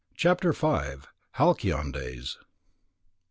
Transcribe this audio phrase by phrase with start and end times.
[0.15, 0.67] CHAPTER V.
[1.33, 2.39] HALCYON DAYS.